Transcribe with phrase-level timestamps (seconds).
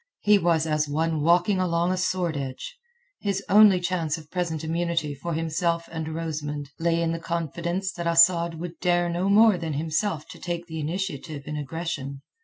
[0.21, 2.75] He was as one walking along a sword edge.
[3.19, 8.07] His only chance of present immunity for himself and Rosamund lay in the confidence that
[8.07, 12.23] Asad would dare no more than himself to take the initiative in aggression.